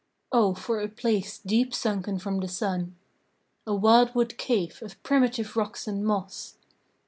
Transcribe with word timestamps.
Oh, 0.31 0.55
for 0.55 0.81
a 0.81 0.87
place 0.87 1.37
deep 1.37 1.75
sunken 1.75 2.17
from 2.17 2.39
the 2.39 2.47
sun! 2.47 2.95
A 3.67 3.75
wildwood 3.75 4.35
cave 4.39 4.81
of 4.81 5.01
primitive 5.03 5.55
rocks 5.55 5.87
and 5.87 6.03
moss! 6.03 6.55